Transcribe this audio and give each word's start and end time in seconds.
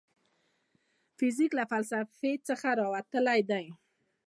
فزیک 1.17 1.51
له 1.59 1.63
فلسفې 1.71 2.33
څخه 2.47 2.67
راوتلی 2.81 3.39
دی. 3.51 3.65